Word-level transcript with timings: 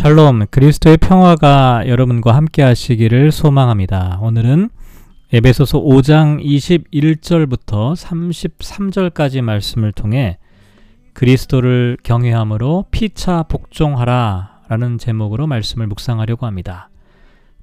샬롬, 0.00 0.46
그리스도의 0.50 0.96
평화가 0.96 1.86
여러분과 1.86 2.34
함께 2.34 2.62
하시기를 2.62 3.32
소망합니다. 3.32 4.18
오늘은 4.22 4.70
에베소서 5.30 5.78
5장 5.78 6.42
21절부터 6.42 7.94
33절까지 7.94 9.42
말씀을 9.42 9.92
통해 9.92 10.38
그리스도를 11.12 11.98
경외함으로 12.02 12.86
피차 12.90 13.42
복종하라 13.42 14.62
라는 14.68 14.96
제목으로 14.96 15.46
말씀을 15.46 15.86
묵상하려고 15.86 16.46
합니다. 16.46 16.88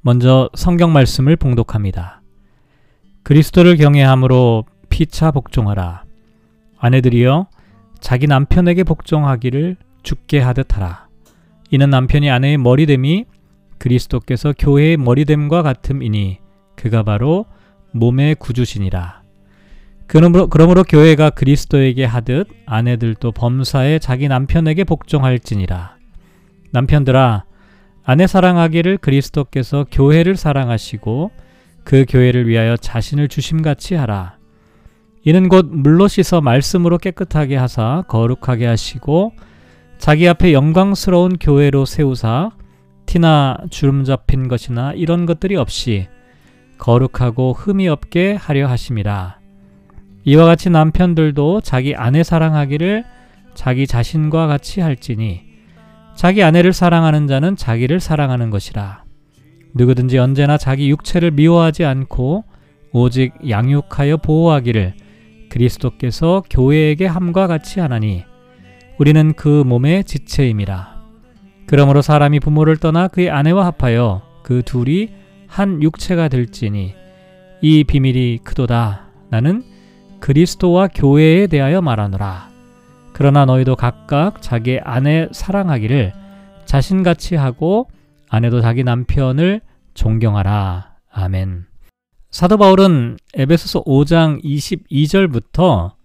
먼저 0.01 0.51
성경 0.53 0.93
말씀을 0.93 1.37
봉독합니다. 1.37 2.21
그리스도를 3.23 3.77
경외함으로 3.77 4.65
피차 4.89 5.31
복종하라. 5.31 6.03
아내들이여 6.77 7.47
자기 7.99 8.27
남편에게 8.27 8.83
복종하기를 8.83 9.77
죽게 10.03 10.39
하듯 10.39 10.75
하라. 10.77 11.06
이는 11.69 11.89
남편이 11.89 12.29
아내의 12.29 12.57
머리됨이 12.57 13.25
그리스도께서 13.77 14.53
교회의 14.57 14.97
머리됨과 14.97 15.61
같음이니 15.61 16.39
그가 16.75 17.03
바로 17.03 17.45
몸의 17.91 18.35
구주시니라. 18.35 19.21
그러므로, 20.07 20.47
그러므로 20.47 20.83
교회가 20.83 21.31
그리스도에게 21.31 22.05
하듯 22.05 22.47
아내들도 22.65 23.33
범사에 23.33 23.99
자기 23.99 24.27
남편에게 24.27 24.85
복종할지니라. 24.85 25.97
남편들아, 26.71 27.43
아내 28.03 28.25
사랑하기를 28.25 28.99
그리스도께서 28.99 29.85
교회를 29.91 30.37
사랑하시고 30.37 31.31
그 31.83 32.05
교회를 32.07 32.47
위하여 32.47 32.77
자신을 32.77 33.27
주심같이 33.27 33.95
하라. 33.95 34.37
이는 35.25 35.49
곧 35.49 35.67
물로 35.69 36.07
씻어 36.07 36.39
말씀으로 36.39 36.99
깨끗하게 36.99 37.57
하사 37.57 38.05
거룩하게 38.07 38.65
하시고 38.65 39.33
자기 39.97 40.27
앞에 40.27 40.53
영광스러운 40.53 41.37
교회로 41.37 41.85
세우사 41.85 42.51
티나 43.05 43.57
주름 43.69 44.03
잡힌 44.03 44.47
것이나 44.47 44.93
이런 44.93 45.25
것들이 45.25 45.55
없이 45.55 46.07
거룩하고 46.77 47.53
흠이 47.53 47.87
없게 47.87 48.33
하려 48.33 48.67
하심이라. 48.67 49.39
이와 50.25 50.45
같이 50.45 50.69
남편들도 50.69 51.61
자기 51.61 51.95
아내 51.95 52.23
사랑하기를 52.23 53.05
자기 53.55 53.87
자신과 53.87 54.47
같이 54.47 54.81
할지니 54.81 55.41
자기 56.15 56.43
아내를 56.43 56.73
사랑하는 56.73 57.27
자는 57.27 57.55
자기를 57.55 57.99
사랑하는 57.99 58.49
것이라. 58.49 59.03
누구든지 59.73 60.17
언제나 60.17 60.57
자기 60.57 60.89
육체를 60.89 61.31
미워하지 61.31 61.85
않고 61.85 62.43
오직 62.91 63.33
양육하여 63.47 64.17
보호하기를 64.17 64.93
그리스도께서 65.49 66.43
교회에게 66.49 67.05
함과 67.05 67.47
같이 67.47 67.79
하나니 67.79 68.23
우리는 68.99 69.33
그 69.33 69.63
몸의 69.63 70.03
지체임이라. 70.05 70.97
그러므로 71.67 72.01
사람이 72.01 72.39
부모를 72.39 72.77
떠나 72.77 73.07
그의 73.07 73.29
아내와 73.29 73.65
합하여 73.67 74.21
그 74.41 74.63
둘이 74.63 75.09
한 75.47 75.83
육체가 75.83 76.29
될지니 76.29 76.95
이 77.61 77.83
비밀이 77.83 78.39
크도다. 78.43 79.07
나는 79.29 79.63
그리스도와 80.19 80.87
교회에 80.87 81.47
대하여 81.47 81.81
말하노라. 81.81 82.49
그러나 83.13 83.45
너희도 83.45 83.75
각각 83.75 84.41
자기 84.41 84.79
아내 84.83 85.27
사랑하기를 85.31 86.13
자신같이 86.65 87.35
하고 87.35 87.89
아내도 88.29 88.61
자기 88.61 88.83
남편을 88.83 89.61
존경하라. 89.93 90.95
아멘. 91.11 91.65
사도 92.29 92.57
바울은 92.57 93.17
에베소서 93.35 93.83
5장 93.83 94.43
22절부터 94.43 95.96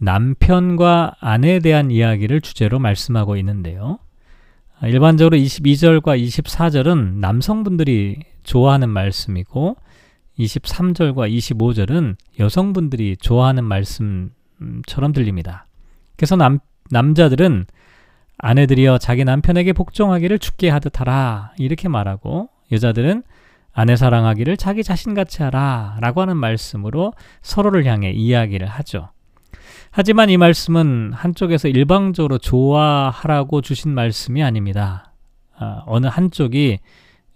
남편과 0.00 1.16
아내에 1.20 1.58
대한 1.60 1.90
이야기를 1.90 2.40
주제로 2.40 2.78
말씀하고 2.78 3.36
있는데요. 3.36 3.98
일반적으로 4.82 5.36
22절과 5.36 6.18
24절은 6.22 7.16
남성분들이 7.16 8.20
좋아하는 8.42 8.88
말씀이고 8.88 9.76
23절과 10.38 11.30
25절은 11.30 12.16
여성분들이 12.38 13.18
좋아하는 13.18 13.62
말씀처럼 13.64 15.12
들립니다. 15.12 15.66
그래서 16.16 16.34
남, 16.34 16.60
남자들은 16.90 17.66
아내들이여 18.38 18.96
자기 18.98 19.24
남편에게 19.24 19.74
복종하기를 19.74 20.38
죽게 20.38 20.70
하듯 20.70 21.00
하라 21.00 21.52
이렇게 21.58 21.88
말하고 21.88 22.48
여자들은 22.72 23.22
아내 23.72 23.96
사랑하기를 23.96 24.56
자기 24.56 24.82
자신같이 24.82 25.42
하라 25.42 25.98
라고 26.00 26.22
하는 26.22 26.38
말씀으로 26.38 27.12
서로를 27.42 27.84
향해 27.84 28.10
이야기를 28.10 28.66
하죠. 28.66 29.10
하지만 29.90 30.30
이 30.30 30.36
말씀은 30.36 31.12
한쪽에서 31.12 31.68
일방적으로 31.68 32.38
좋아하라고 32.38 33.60
주신 33.60 33.92
말씀이 33.92 34.42
아닙니다. 34.42 35.12
아, 35.56 35.82
어느 35.86 36.06
한쪽이 36.06 36.78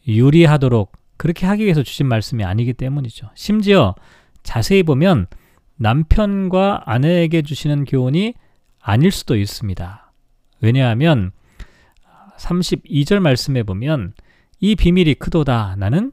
유리하도록 0.06 0.92
그렇게 1.16 1.46
하기 1.46 1.64
위해서 1.64 1.82
주신 1.82 2.06
말씀이 2.06 2.44
아니기 2.44 2.72
때문이죠. 2.72 3.30
심지어 3.34 3.94
자세히 4.42 4.82
보면 4.82 5.26
남편과 5.76 6.82
아내에게 6.86 7.42
주시는 7.42 7.84
교훈이 7.84 8.34
아닐 8.80 9.10
수도 9.10 9.36
있습니다. 9.36 10.12
왜냐하면 10.60 11.32
32절 12.38 13.18
말씀에 13.18 13.62
보면 13.62 14.14
이 14.60 14.76
비밀이 14.76 15.14
크도다. 15.14 15.76
나는 15.78 16.12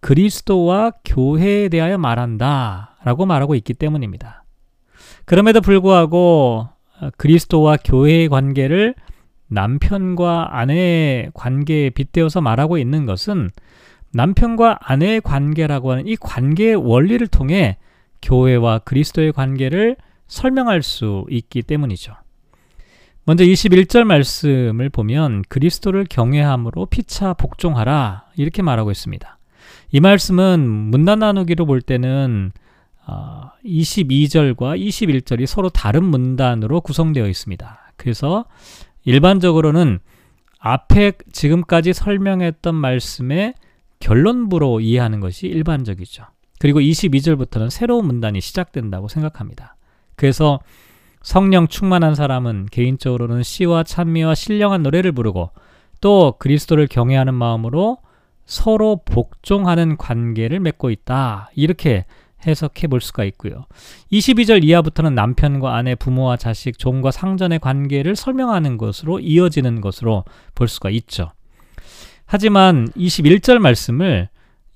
그리스도와 0.00 0.92
교회에 1.04 1.68
대하여 1.68 1.98
말한다. 1.98 2.96
라고 3.04 3.26
말하고 3.26 3.54
있기 3.54 3.74
때문입니다. 3.74 4.44
그럼에도 5.28 5.60
불구하고 5.60 6.70
그리스도와 7.18 7.76
교회의 7.76 8.30
관계를 8.30 8.94
남편과 9.48 10.58
아내의 10.58 11.32
관계에 11.34 11.90
빗대어서 11.90 12.40
말하고 12.40 12.78
있는 12.78 13.04
것은 13.04 13.50
남편과 14.14 14.78
아내의 14.80 15.20
관계라고 15.20 15.92
하는 15.92 16.06
이 16.06 16.16
관계의 16.16 16.76
원리를 16.76 17.26
통해 17.26 17.76
교회와 18.22 18.78
그리스도의 18.78 19.34
관계를 19.34 19.96
설명할 20.28 20.82
수 20.82 21.26
있기 21.28 21.60
때문이죠. 21.60 22.14
먼저 23.26 23.44
21절 23.44 24.04
말씀을 24.04 24.88
보면 24.88 25.42
그리스도를 25.50 26.06
경외함으로 26.08 26.86
피차 26.86 27.34
복종하라 27.34 28.24
이렇게 28.36 28.62
말하고 28.62 28.90
있습니다. 28.90 29.38
이 29.92 30.00
말씀은 30.00 30.60
문단 30.60 31.18
나누기로 31.18 31.66
볼 31.66 31.82
때는 31.82 32.50
22절과 33.64 34.62
어, 34.62 34.74
21절이 34.74 35.46
서로 35.46 35.68
다른 35.68 36.04
문단으로 36.04 36.80
구성되어 36.80 37.26
있습니다. 37.26 37.92
그래서 37.96 38.44
일반적으로는 39.04 40.00
앞에 40.58 41.12
지금까지 41.32 41.92
설명했던 41.92 42.74
말씀의 42.74 43.54
결론부로 44.00 44.80
이해하는 44.80 45.20
것이 45.20 45.46
일반적이죠. 45.46 46.24
그리고 46.58 46.80
22절부터는 46.80 47.70
새로운 47.70 48.06
문단이 48.06 48.40
시작된다고 48.40 49.08
생각합니다. 49.08 49.76
그래서 50.16 50.60
성령 51.22 51.68
충만한 51.68 52.14
사람은 52.14 52.66
개인적으로는 52.70 53.42
시와 53.42 53.82
찬미와 53.82 54.34
신령한 54.34 54.82
노래를 54.82 55.12
부르고 55.12 55.50
또 56.00 56.34
그리스도를 56.38 56.86
경외하는 56.86 57.34
마음으로 57.34 57.98
서로 58.46 59.00
복종하는 59.04 59.96
관계를 59.96 60.60
맺고 60.60 60.90
있다. 60.90 61.50
이렇게 61.54 62.06
해석해 62.46 62.86
볼 62.86 63.00
수가 63.00 63.24
있고요. 63.24 63.66
22절 64.12 64.64
이하부터는 64.64 65.14
남편과 65.14 65.74
아내, 65.74 65.94
부모와 65.94 66.36
자식, 66.36 66.78
종과 66.78 67.10
상전의 67.10 67.58
관계를 67.58 68.16
설명하는 68.16 68.76
것으로 68.78 69.20
이어지는 69.20 69.80
것으로 69.80 70.24
볼 70.54 70.68
수가 70.68 70.90
있죠. 70.90 71.32
하지만 72.26 72.88
21절 72.96 73.58
말씀을 73.58 74.28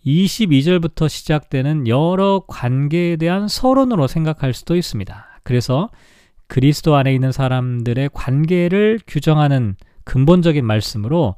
22절부터 0.06 1.08
시작되는 1.08 1.86
여러 1.86 2.42
관계에 2.48 3.16
대한 3.16 3.46
서론으로 3.46 4.06
생각할 4.06 4.52
수도 4.52 4.76
있습니다. 4.76 5.40
그래서 5.44 5.90
그리스도 6.48 6.96
안에 6.96 7.14
있는 7.14 7.32
사람들의 7.32 8.10
관계를 8.12 9.00
규정하는 9.06 9.76
근본적인 10.04 10.64
말씀으로 10.66 11.36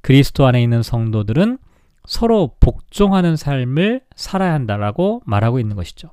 그리스도 0.00 0.46
안에 0.46 0.62
있는 0.62 0.82
성도들은 0.82 1.58
서로 2.06 2.52
복종하는 2.60 3.36
삶을 3.36 4.02
살아야 4.14 4.52
한다라고 4.54 5.22
말하고 5.26 5.58
있는 5.58 5.76
것이죠. 5.76 6.10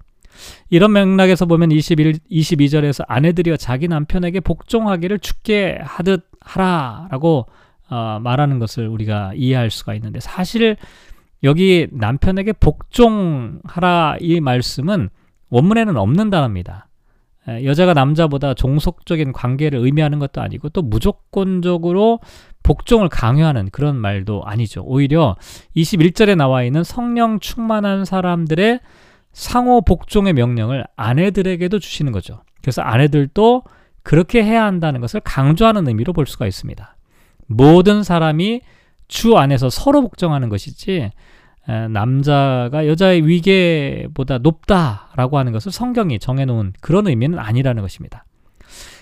이런 0.69 0.94
맥락에서 0.94 1.45
보면 1.45 1.72
21, 1.72 2.13
22절에서 2.31 3.06
아내들이여 3.07 3.57
자기 3.57 3.88
남편에게 3.88 4.40
복종하기를 4.40 5.19
죽게 5.19 5.80
하듯 5.81 6.28
하라라고 6.42 7.48
어, 7.90 8.19
말하는 8.22 8.60
것을 8.60 8.88
우리가 8.88 9.34
이해할 9.36 9.69
수가 9.69 9.94
있는데 9.95 10.19
사실 10.19 10.78
여기 11.44 11.88
남편에게 11.92 12.54
복종하라 12.54 14.18
이 14.19 14.39
말씀은 14.39 15.10
원문에는 15.50 15.98
없는 15.98 16.30
단어입니다. 16.30 16.88
여자가 17.48 17.94
남자보다 17.94 18.54
종속적인 18.54 19.34
관계를 19.34 19.80
의미하는 19.80 20.19
것도 20.19 20.42
아니고 20.42 20.69
또 20.69 20.81
무조건적으로 20.81 22.19
복종을 22.63 23.10
강요하는 23.10 23.69
그런 23.72 23.98
말도 23.98 24.44
아니죠. 24.45 24.81
오히려 24.86 25.36
21절에 25.75 26.38
나와 26.38 26.63
있는 26.63 26.84
성령 26.84 27.40
충만한 27.40 28.06
사람들의 28.06 28.80
상호 29.34 29.81
복종의 29.81 30.34
명령을 30.34 30.86
아내들에게도 30.95 31.80
주시는 31.80 32.12
거죠. 32.13 32.44
그래서 32.62 32.81
아내들도 32.81 33.63
그렇게 34.04 34.44
해야 34.44 34.63
한다는 34.63 35.01
것을 35.01 35.19
강조하는 35.22 35.88
의미로 35.88 36.13
볼 36.13 36.25
수가 36.25 36.48
있습니다. 36.48 36.96
모든 37.48 38.04
사람이 38.04 38.62
주 39.07 39.38
안에서 39.38 39.69
서로 39.69 40.01
복종하는 40.01 40.50
것이지 40.50 41.12
남자가 41.65 42.88
여자의 42.88 43.25
위계보다 43.25 44.39
높다라고 44.39 45.38
하는 45.38 45.51
것을 45.51 45.71
성경이 45.71 46.19
정해놓은 46.19 46.74
그런 46.81 47.07
의미는 47.07 47.39
아니라는 47.39 47.81
것입니다. 47.81 48.25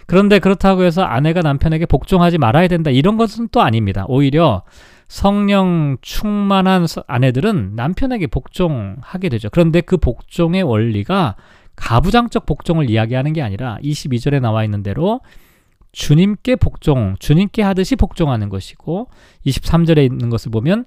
그런데 0.05 0.39
그렇다고 0.39 0.83
해서 0.83 1.03
아내가 1.03 1.41
남편에게 1.41 1.85
복종하지 1.85 2.37
말아야 2.37 2.67
된다 2.67 2.91
이런 2.91 3.17
것은 3.17 3.47
또 3.51 3.61
아닙니다. 3.61 4.05
오히려 4.07 4.63
성령 5.07 5.97
충만한 6.01 6.85
아내들은 7.07 7.75
남편에게 7.75 8.27
복종하게 8.27 9.29
되죠. 9.29 9.49
그런데 9.51 9.81
그 9.81 9.97
복종의 9.97 10.63
원리가 10.63 11.35
가부장적 11.75 12.45
복종을 12.45 12.89
이야기하는 12.89 13.33
게 13.33 13.41
아니라 13.41 13.77
22절에 13.83 14.39
나와 14.39 14.63
있는 14.63 14.83
대로 14.83 15.21
주님께 15.91 16.57
복종, 16.57 17.15
주님께 17.19 17.61
하듯이 17.61 17.95
복종하는 17.95 18.49
것이고 18.49 19.09
23절에 19.45 20.05
있는 20.05 20.29
것을 20.29 20.51
보면 20.51 20.85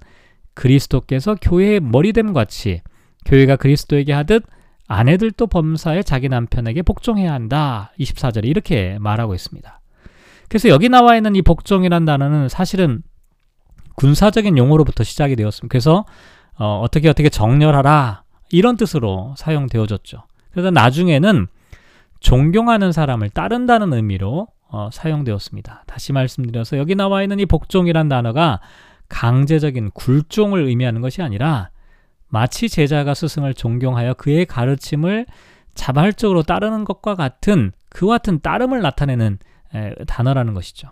그리스도께서 0.55 1.35
교회의 1.39 1.79
머리됨 1.79 2.33
같이 2.33 2.81
교회가 3.25 3.57
그리스도에게 3.57 4.13
하듯 4.13 4.43
아내들도 4.87 5.47
범사에 5.47 6.03
자기 6.03 6.29
남편에게 6.29 6.81
복종해야 6.83 7.33
한다. 7.33 7.91
24절에 7.99 8.45
이렇게 8.45 8.97
말하고 8.99 9.33
있습니다. 9.33 9.81
그래서 10.47 10.69
여기 10.69 10.89
나와 10.89 11.15
있는 11.15 11.35
이 11.35 11.41
복종이란 11.41 12.05
단어는 12.05 12.49
사실은 12.49 13.01
군사적인 13.95 14.57
용어로부터 14.57 15.03
시작이 15.03 15.35
되었습니다. 15.35 15.71
그래서 15.71 16.05
어, 16.57 16.81
어떻게 16.83 17.09
어떻게 17.09 17.29
정렬하라 17.29 18.23
이런 18.51 18.77
뜻으로 18.77 19.33
사용되어졌죠. 19.37 20.23
그래서 20.51 20.71
나중에는 20.71 21.47
존경하는 22.19 22.91
사람을 22.91 23.29
따른다는 23.29 23.93
의미로 23.93 24.47
어, 24.69 24.89
사용되었습니다. 24.91 25.83
다시 25.87 26.13
말씀드려서 26.13 26.77
여기 26.77 26.95
나와 26.95 27.23
있는 27.23 27.39
이 27.39 27.45
복종이란 27.45 28.07
단어가 28.07 28.59
강제적인 29.09 29.91
굴종을 29.91 30.63
의미하는 30.63 31.01
것이 31.01 31.21
아니라 31.21 31.69
마치 32.27 32.69
제자가 32.69 33.13
스승을 33.13 33.53
존경하여 33.53 34.15
그의 34.15 34.45
가르침을 34.45 35.25
자발적으로 35.73 36.43
따르는 36.43 36.85
것과 36.85 37.15
같은 37.15 37.71
그와 37.89 38.17
같은 38.17 38.39
따름을 38.41 38.81
나타내는 38.81 39.37
에, 39.73 39.93
단어라는 40.05 40.53
것이죠. 40.53 40.89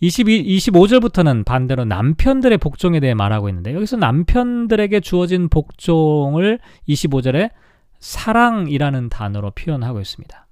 22, 0.00 0.44
25절부터는 0.58 1.44
반대로 1.44 1.84
남편들의 1.84 2.56
복종에 2.58 3.00
대해 3.00 3.14
말하고 3.14 3.48
있는데 3.48 3.74
여기서 3.74 3.96
남편들에게 3.96 5.00
주어진 5.00 5.48
복종을 5.48 6.60
25절에 6.88 7.50
사랑이라는 7.98 9.08
단어로 9.08 9.50
표현하고 9.52 10.00
있습니다. 10.00 10.47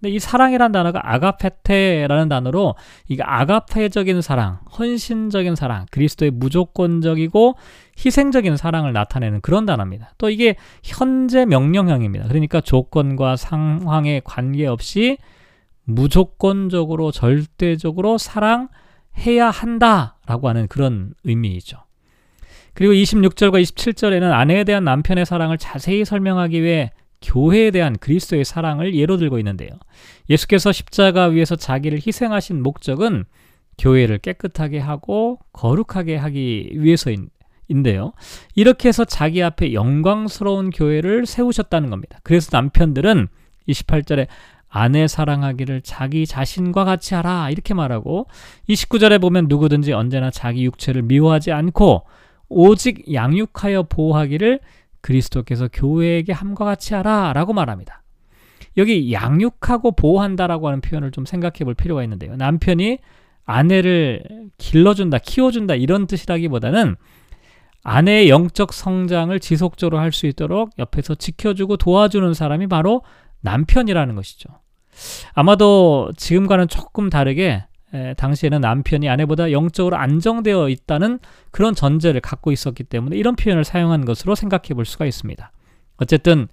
근데 0.00 0.14
이 0.14 0.18
사랑이라는 0.18 0.72
단어가 0.72 1.00
아가페테라는 1.02 2.28
단어로 2.28 2.74
이게 3.08 3.22
아가페적인 3.22 4.20
사랑, 4.20 4.58
헌신적인 4.78 5.56
사랑, 5.56 5.86
그리스도의 5.90 6.32
무조건적이고 6.32 7.54
희생적인 8.04 8.56
사랑을 8.56 8.92
나타내는 8.92 9.40
그런 9.40 9.64
단어입니다. 9.64 10.12
또 10.18 10.28
이게 10.28 10.56
현재 10.82 11.46
명령형입니다. 11.46 12.28
그러니까 12.28 12.60
조건과 12.60 13.36
상황에 13.36 14.20
관계없이 14.22 15.16
무조건적으로 15.84 17.10
절대적으로 17.10 18.18
사랑해야 18.18 19.48
한다라고 19.50 20.48
하는 20.48 20.66
그런 20.68 21.14
의미이죠. 21.24 21.78
그리고 22.74 22.92
26절과 22.92 23.62
27절에는 23.62 24.30
아내에 24.30 24.64
대한 24.64 24.84
남편의 24.84 25.24
사랑을 25.24 25.56
자세히 25.56 26.04
설명하기 26.04 26.62
위해 26.62 26.90
교회에 27.22 27.70
대한 27.70 27.96
그리스도의 27.96 28.44
사랑을 28.44 28.94
예로 28.94 29.16
들고 29.16 29.38
있는데요. 29.38 29.70
예수께서 30.28 30.72
십자가 30.72 31.26
위에서 31.26 31.56
자기를 31.56 32.00
희생하신 32.06 32.62
목적은 32.62 33.24
교회를 33.78 34.18
깨끗하게 34.18 34.78
하고 34.78 35.38
거룩하게 35.52 36.16
하기 36.16 36.70
위해서인데요. 36.74 38.12
이렇게 38.54 38.88
해서 38.88 39.04
자기 39.04 39.42
앞에 39.42 39.72
영광스러운 39.72 40.70
교회를 40.70 41.26
세우셨다는 41.26 41.90
겁니다. 41.90 42.18
그래서 42.22 42.48
남편들은 42.52 43.28
28절에 43.68 44.28
아내 44.68 45.06
사랑하기를 45.08 45.82
자기 45.82 46.26
자신과 46.26 46.84
같이 46.84 47.14
하라 47.14 47.50
이렇게 47.50 47.72
말하고 47.72 48.26
29절에 48.68 49.20
보면 49.20 49.46
누구든지 49.48 49.92
언제나 49.92 50.30
자기 50.30 50.64
육체를 50.64 51.02
미워하지 51.02 51.52
않고 51.52 52.04
오직 52.48 53.12
양육하여 53.12 53.84
보호하기를 53.84 54.60
그리스도께서 55.06 55.68
교회에게 55.72 56.32
함과 56.32 56.64
같이 56.64 56.94
하라 56.94 57.32
라고 57.32 57.52
말합니다. 57.52 58.02
여기 58.76 59.12
양육하고 59.12 59.92
보호한다라고 59.92 60.66
하는 60.66 60.80
표현을 60.80 61.12
좀 61.12 61.24
생각해 61.24 61.60
볼 61.64 61.74
필요가 61.74 62.02
있는데요. 62.02 62.34
남편이 62.36 62.98
아내를 63.44 64.24
길러준다, 64.58 65.18
키워준다 65.18 65.76
이런 65.76 66.06
뜻이라기보다는 66.08 66.96
아내의 67.84 68.28
영적 68.28 68.72
성장을 68.72 69.38
지속적으로 69.38 69.98
할 70.00 70.10
수 70.10 70.26
있도록 70.26 70.70
옆에서 70.78 71.14
지켜주고 71.14 71.76
도와주는 71.76 72.34
사람이 72.34 72.66
바로 72.66 73.02
남편이라는 73.42 74.16
것이죠. 74.16 74.48
아마도 75.34 76.10
지금과는 76.16 76.66
조금 76.66 77.10
다르게 77.10 77.64
에, 77.96 78.14
당시에는 78.14 78.60
남편이 78.60 79.08
아내보다 79.08 79.52
영적으로 79.52 79.96
안정되어 79.96 80.68
있다는 80.68 81.18
그런 81.50 81.74
전제를 81.74 82.20
갖고 82.20 82.52
있었기 82.52 82.84
때문에 82.84 83.16
이런 83.16 83.36
표현을 83.36 83.64
사용한 83.64 84.04
것으로 84.04 84.34
생각해 84.34 84.74
볼 84.74 84.84
수가 84.84 85.06
있습니다. 85.06 85.50
어쨌든 85.98 86.48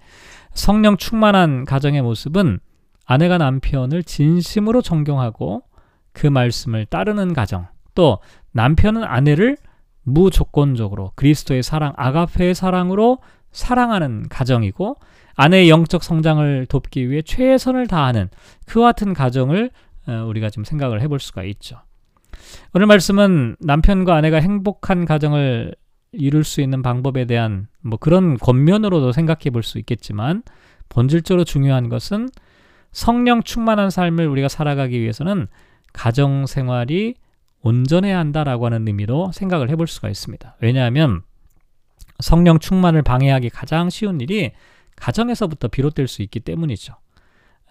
성령 0.54 0.96
충만한 0.96 1.64
가정의 1.64 2.02
모습은 2.02 2.60
아내가 3.06 3.38
남편을 3.38 4.04
진심으로 4.04 4.80
존경하고 4.80 5.62
그 6.12 6.26
말씀을 6.26 6.86
따르는 6.86 7.34
가정, 7.34 7.66
또 7.94 8.18
남편은 8.52 9.04
아내를 9.04 9.58
무조건적으로 10.02 11.12
그리스도의 11.16 11.62
사랑, 11.62 11.92
아가페의 11.96 12.54
사랑으로 12.54 13.18
사랑하는 13.52 14.28
가정이고 14.28 14.96
아내의 15.36 15.68
영적 15.68 16.02
성장을 16.02 16.66
돕기 16.66 17.10
위해 17.10 17.22
최선을 17.22 17.86
다하는 17.86 18.28
그와 18.66 18.88
같은 18.92 19.14
가정을 19.14 19.70
어, 19.70 19.93
우리가 20.06 20.50
좀 20.50 20.64
생각을 20.64 21.00
해볼 21.02 21.20
수가 21.20 21.44
있죠. 21.44 21.80
오늘 22.74 22.86
말씀은 22.86 23.56
남편과 23.60 24.14
아내가 24.14 24.38
행복한 24.38 25.04
가정을 25.04 25.74
이룰 26.12 26.44
수 26.44 26.60
있는 26.60 26.82
방법에 26.82 27.24
대한 27.24 27.68
뭐 27.82 27.98
그런 27.98 28.36
겉면으로도 28.38 29.12
생각해 29.12 29.50
볼 29.52 29.62
수 29.62 29.78
있겠지만 29.78 30.42
본질적으로 30.88 31.44
중요한 31.44 31.88
것은 31.88 32.28
성령 32.92 33.42
충만한 33.42 33.90
삶을 33.90 34.28
우리가 34.28 34.48
살아가기 34.48 35.00
위해서는 35.00 35.48
가정 35.92 36.46
생활이 36.46 37.14
온전해야 37.62 38.18
한다라고 38.18 38.66
하는 38.66 38.86
의미로 38.86 39.32
생각을 39.32 39.70
해볼 39.70 39.86
수가 39.86 40.08
있습니다. 40.08 40.56
왜냐하면 40.60 41.22
성령 42.20 42.58
충만을 42.58 43.02
방해하기 43.02 43.50
가장 43.50 43.90
쉬운 43.90 44.20
일이 44.20 44.52
가정에서부터 44.96 45.68
비롯될 45.68 46.06
수 46.06 46.22
있기 46.22 46.40
때문이죠. 46.40 46.94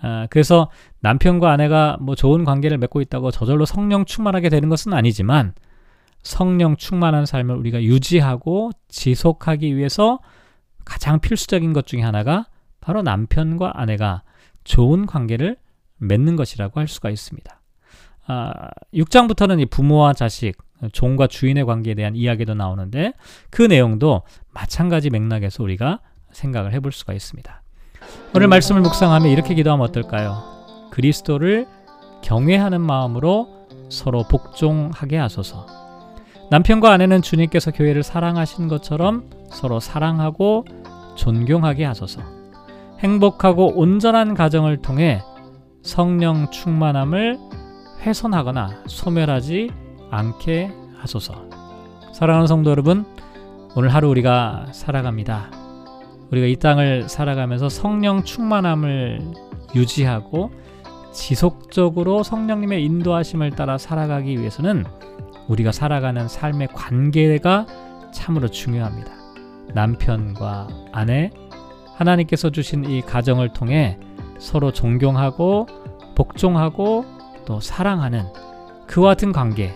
아, 0.03 0.27
그래서 0.29 0.69
남편과 0.99 1.49
아내가 1.49 1.97
뭐 2.01 2.13
좋은 2.13 2.43
관계를 2.43 2.77
맺고 2.77 3.01
있다고 3.01 3.31
저절로 3.31 3.65
성령 3.65 4.03
충만하게 4.03 4.49
되는 4.49 4.67
것은 4.67 4.93
아니지만 4.93 5.53
성령 6.21 6.75
충만한 6.75 7.25
삶을 7.25 7.55
우리가 7.55 7.81
유지하고 7.81 8.71
지속하기 8.89 9.75
위해서 9.75 10.19
가장 10.83 11.19
필수적인 11.19 11.71
것 11.71 11.87
중에 11.87 12.01
하나가 12.01 12.47
바로 12.81 13.01
남편과 13.01 13.73
아내가 13.75 14.23
좋은 14.65 15.05
관계를 15.05 15.55
맺는 15.97 16.35
것이라고 16.35 16.81
할 16.81 16.87
수가 16.89 17.09
있습니다. 17.09 17.61
아, 18.27 18.51
6장부터는 18.93 19.61
이 19.61 19.65
부모와 19.65 20.13
자식, 20.13 20.57
종과 20.91 21.27
주인의 21.27 21.65
관계에 21.65 21.93
대한 21.93 22.15
이야기도 22.15 22.55
나오는데 22.55 23.13
그 23.49 23.61
내용도 23.61 24.23
마찬가지 24.53 25.09
맥락에서 25.09 25.63
우리가 25.63 26.01
생각을 26.31 26.73
해볼 26.73 26.91
수가 26.91 27.13
있습니다. 27.13 27.62
오늘 28.35 28.47
말씀을 28.47 28.81
묵상하며 28.81 29.27
이렇게 29.27 29.53
기도하면 29.53 29.85
어떨까요? 29.87 30.43
그리스도를 30.91 31.67
경외하는 32.23 32.81
마음으로 32.81 33.67
서로 33.89 34.23
복종하게 34.23 35.17
하소서. 35.17 35.67
남편과 36.49 36.91
아내는 36.91 37.21
주님께서 37.21 37.71
교회를 37.71 38.03
사랑하신 38.03 38.67
것처럼 38.67 39.29
서로 39.49 39.79
사랑하고 39.79 40.65
존경하게 41.15 41.85
하소서. 41.85 42.21
행복하고 42.99 43.73
온전한 43.75 44.33
가정을 44.33 44.77
통해 44.77 45.21
성령 45.81 46.49
충만함을 46.51 47.37
훼손하거나 48.01 48.83
소멸하지 48.87 49.69
않게 50.09 50.71
하소서. 50.97 51.33
사랑하는 52.13 52.47
성도 52.47 52.69
여러분, 52.69 53.05
오늘 53.75 53.89
하루 53.89 54.09
우리가 54.09 54.67
살아갑니다. 54.71 55.62
우리가 56.33 56.47
이 56.47 56.55
땅을 56.55 57.09
살아가면서 57.09 57.69
성령 57.69 58.23
충만함을 58.23 59.21
유지하고 59.75 60.49
지속적으로 61.13 62.23
성령님의 62.23 62.83
인도하심을 62.85 63.51
따라 63.51 63.77
살아가기 63.77 64.39
위해서는 64.39 64.83
우리가 65.47 65.71
살아가는 65.71 66.27
삶의 66.27 66.69
관계가 66.73 67.67
참으로 68.11 68.47
중요합니다. 68.47 69.11
남편과 69.75 70.69
아내, 70.91 71.29
하나님께서 71.97 72.49
주신 72.49 72.83
이 72.85 73.01
가정을 73.01 73.53
통해 73.53 73.99
서로 74.39 74.71
존경하고 74.71 75.67
복종하고 76.15 77.05
또 77.45 77.59
사랑하는 77.59 78.25
그와 78.87 79.09
같은 79.09 79.31
관계, 79.33 79.75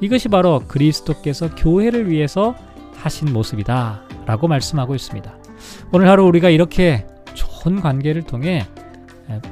이것이 0.00 0.30
바로 0.30 0.60
그리스도께서 0.68 1.54
교회를 1.54 2.08
위해서 2.08 2.54
하신 2.94 3.30
모습이다 3.30 4.02
라고 4.24 4.48
말씀하고 4.48 4.94
있습니다. 4.94 5.47
오늘 5.92 6.08
하루 6.08 6.24
우리가 6.24 6.50
이렇게 6.50 7.06
좋은 7.34 7.80
관계를 7.80 8.22
통해 8.22 8.66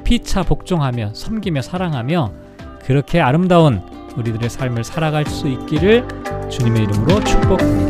피차 0.03 0.43
복종하며 0.43 1.13
섬기며 1.13 1.61
사랑하며 1.61 2.33
그렇게 2.85 3.19
아름다운 3.19 3.81
우리들의 4.17 4.49
삶을 4.49 4.83
살아갈 4.83 5.25
수 5.25 5.47
있기를 5.47 6.07
주님의 6.49 6.83
이름으로 6.83 7.23
축복합니다. 7.23 7.86